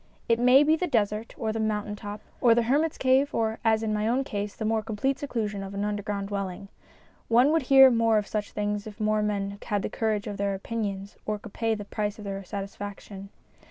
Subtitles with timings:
[0.27, 3.83] It may be the desert or the mountain top, or the hermit's cave or, as
[3.83, 6.69] in my own case, the more complete seclusion of an underground dwelling.
[7.27, 10.55] One would hear more of such things if more men had the courage of their
[10.55, 13.29] opinions or could pay the price of their satisfaction.